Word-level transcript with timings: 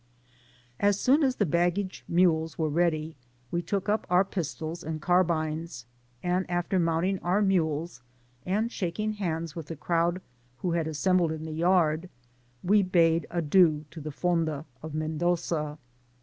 As 0.79 0.99
soon 0.99 1.21
as 1.21 1.35
the 1.35 1.45
baggage 1.45 2.03
mules 2.07 2.57
were 2.57 2.71
ready^ 2.71 3.13
we 3.51 3.61
took 3.61 3.87
up 3.87 4.07
our 4.09 4.25
pistols 4.25 4.83
and 4.83 4.99
carbines, 4.99 5.85
and 6.23 6.49
after 6.49 6.79
mount* 6.79 7.05
mg 7.05 7.19
our 7.21 7.43
mules, 7.43 8.01
and 8.43 8.71
shaking 8.71 9.13
hands 9.13 9.55
with 9.55 9.67
the 9.67 9.75
crowd 9.75 10.19
who 10.57 10.71
had 10.71 10.87
assembled 10.87 11.31
in 11.31 11.43
the 11.45 11.51
yard, 11.51 12.09
we 12.63 12.81
bade 12.81 13.27
adieu 13.29 13.85
to 13.91 14.01
the 14.01 14.09
Fonda 14.11 14.65
of 14.81 14.95
Mendosta. 14.95 15.77